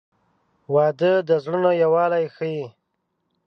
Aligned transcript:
•واده 0.73 1.13
د 1.27 1.29
زړونو 1.43 1.69
یووالی 1.83 2.25
ښیي. 2.35 2.65